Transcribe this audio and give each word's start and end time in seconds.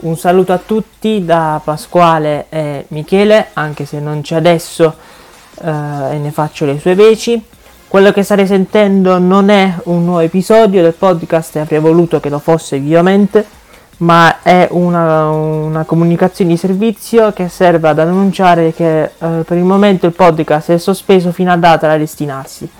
Un 0.00 0.16
saluto 0.16 0.52
a 0.52 0.58
tutti 0.58 1.24
da 1.24 1.60
Pasquale 1.62 2.46
e 2.48 2.86
Michele, 2.88 3.48
anche 3.52 3.84
se 3.84 4.00
non 4.00 4.22
c'è 4.22 4.36
adesso 4.36 4.94
eh, 5.60 5.68
e 5.68 6.18
ne 6.18 6.30
faccio 6.30 6.64
le 6.64 6.78
sue 6.78 6.94
veci. 6.94 7.42
Quello 7.88 8.12
che 8.12 8.22
state 8.22 8.46
sentendo 8.46 9.18
non 9.18 9.50
è 9.50 9.74
un 9.84 10.04
nuovo 10.04 10.20
episodio 10.20 10.82
del 10.82 10.94
podcast 10.94 11.56
e 11.56 11.60
avrei 11.60 11.80
voluto 11.80 12.20
che 12.20 12.28
lo 12.28 12.38
fosse 12.38 12.78
vivamente, 12.78 13.44
ma 13.98 14.42
è 14.42 14.68
una, 14.70 15.28
una 15.30 15.84
comunicazione 15.84 16.50
di 16.50 16.56
servizio 16.56 17.32
che 17.32 17.48
serve 17.48 17.88
ad 17.88 17.98
annunciare 17.98 18.72
che 18.72 19.02
eh, 19.02 19.10
per 19.18 19.56
il 19.56 19.64
momento 19.64 20.06
il 20.06 20.12
podcast 20.12 20.70
è 20.70 20.78
sospeso 20.78 21.32
fino 21.32 21.50
a 21.50 21.56
data 21.56 21.86
da 21.86 21.96
destinarsi. 21.96 22.70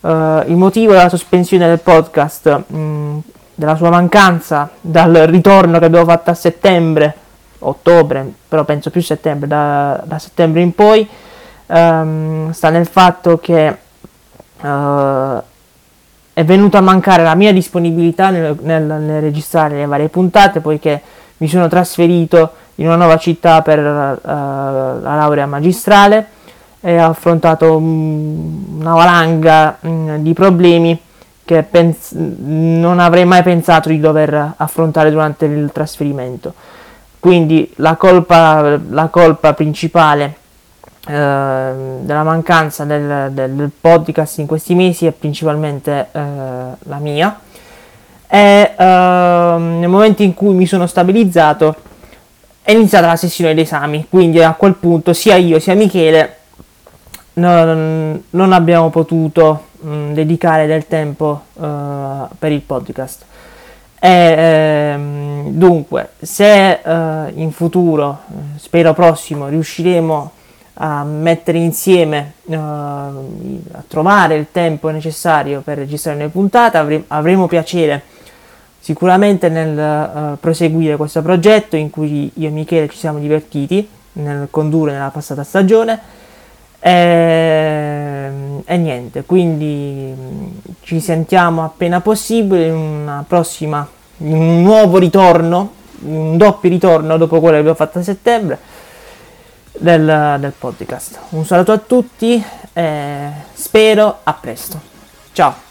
Uh, 0.00 0.42
il 0.46 0.56
motivo 0.56 0.92
della 0.92 1.10
sospensione 1.10 1.66
del 1.66 1.80
podcast 1.80 2.62
mh, 2.68 3.18
della 3.54 3.76
sua 3.76 3.90
mancanza 3.90 4.70
dal 4.80 5.12
ritorno 5.12 5.78
che 5.78 5.84
abbiamo 5.84 6.06
fatto 6.06 6.30
a 6.30 6.34
settembre, 6.34 7.14
ottobre, 7.58 8.26
però 8.48 8.64
penso 8.64 8.88
più 8.88 9.02
settembre, 9.02 9.46
da, 9.46 10.00
da 10.02 10.18
settembre 10.18 10.62
in 10.62 10.74
poi, 10.74 11.06
um, 11.66 12.50
sta 12.52 12.70
nel 12.70 12.86
fatto 12.86 13.36
che 13.36 13.76
uh, 14.62 15.42
è 16.40 16.44
venuta 16.44 16.78
a 16.78 16.80
mancare 16.80 17.22
la 17.22 17.34
mia 17.34 17.52
disponibilità 17.52 18.30
nel, 18.30 18.56
nel, 18.62 18.82
nel, 18.82 19.20
registrare 19.20 19.76
le 19.76 19.84
varie 19.84 20.08
puntate, 20.08 20.60
poiché 20.60 20.98
mi 21.36 21.48
sono 21.48 21.68
trasferito 21.68 22.52
in 22.76 22.86
una 22.86 22.96
nuova 22.96 23.18
città 23.18 23.60
per 23.60 23.78
uh, 23.78 24.22
la 24.22 25.16
laurea 25.16 25.44
magistrale 25.44 26.26
e 26.80 26.98
ho 26.98 27.10
affrontato 27.10 27.76
um, 27.76 28.78
una 28.80 28.94
valanga 28.94 29.76
um, 29.80 30.16
di 30.22 30.32
problemi 30.32 30.98
che 31.44 31.62
pens- 31.62 32.12
non 32.12 33.00
avrei 33.00 33.26
mai 33.26 33.42
pensato 33.42 33.90
di 33.90 34.00
dover 34.00 34.54
affrontare 34.56 35.10
durante 35.10 35.44
il 35.44 35.70
trasferimento. 35.74 36.54
Quindi 37.18 37.70
la 37.76 37.96
colpa, 37.96 38.78
la 38.88 39.08
colpa 39.08 39.52
principale 39.52 40.36
della 41.02 42.22
mancanza 42.22 42.84
del, 42.84 43.30
del, 43.32 43.70
podcast 43.80 44.38
in 44.38 44.46
questi 44.46 44.74
mesi 44.74 45.06
è 45.06 45.12
principalmente 45.12 46.08
eh, 46.12 46.20
la 46.78 46.98
mia. 46.98 47.40
E 48.28 48.74
eh, 48.76 48.84
nel 48.84 49.88
momento 49.88 50.22
in 50.22 50.34
cui 50.34 50.54
mi 50.54 50.66
sono 50.66 50.86
stabilizzato 50.86 51.74
è 52.62 52.72
iniziata 52.72 53.06
la 53.06 53.16
sessione 53.16 53.54
d'esami, 53.54 54.06
quindi 54.08 54.42
a 54.42 54.52
quel 54.52 54.74
punto 54.74 55.12
sia 55.12 55.36
io 55.36 55.58
sia 55.58 55.74
Michele 55.74 56.36
non, 57.34 58.22
non 58.30 58.52
abbiamo 58.52 58.90
potuto 58.90 59.64
mh, 59.80 59.88
mm, 59.88 60.12
dedicare 60.12 60.66
del 60.66 60.86
tempo 60.86 61.42
uh, 61.54 62.28
per 62.38 62.52
il 62.52 62.60
podcast. 62.60 63.24
E, 63.98 64.08
ehm, 64.08 65.50
dunque, 65.50 66.10
se 66.20 66.80
uh, 66.82 66.90
in 67.34 67.50
futuro, 67.52 68.20
spero 68.56 68.94
prossimo, 68.94 69.48
riusciremo 69.48 70.32
a 70.74 71.04
mettere 71.04 71.58
insieme, 71.58 72.34
uh, 72.44 72.54
a 72.54 73.82
trovare 73.86 74.36
il 74.36 74.46
tempo 74.50 74.88
necessario 74.90 75.60
per 75.60 75.78
registrare 75.78 76.18
le 76.18 76.28
puntate, 76.28 76.78
avre- 76.78 77.04
avremo 77.08 77.46
piacere 77.46 78.02
sicuramente 78.78 79.48
nel 79.48 79.76
uh, 79.76 80.38
proseguire 80.38 80.96
questo 80.96 81.20
progetto 81.22 81.76
in 81.76 81.90
cui 81.90 82.30
io 82.34 82.48
e 82.48 82.50
Michele 82.50 82.88
ci 82.88 82.96
siamo 82.96 83.18
divertiti 83.18 83.86
nel 84.12 84.48
condurre 84.50 84.92
nella 84.92 85.10
passata 85.10 85.44
stagione. 85.44 86.18
E, 86.82 86.90
ehm, 86.90 88.62
e 88.64 88.76
niente, 88.78 89.24
quindi 89.24 90.14
mm, 90.16 90.46
ci 90.80 91.00
sentiamo 91.00 91.62
appena 91.62 92.00
possibile 92.00 92.68
in 92.68 92.74
una 92.74 93.22
prossima, 93.26 93.86
in 94.18 94.32
un 94.32 94.62
nuovo 94.62 94.96
ritorno, 94.96 95.72
un 96.02 96.38
doppio 96.38 96.70
ritorno 96.70 97.18
dopo 97.18 97.38
quello 97.38 97.54
che 97.54 97.58
abbiamo 97.58 97.76
fatto 97.76 97.98
a 97.98 98.02
settembre 98.02 98.58
del, 99.72 100.36
del 100.40 100.52
podcast. 100.58 101.18
Un 101.30 101.44
saluto 101.44 101.72
a 101.72 101.78
tutti 101.78 102.42
e 102.72 103.30
spero 103.54 104.20
a 104.22 104.32
presto. 104.34 104.80
Ciao! 105.32 105.69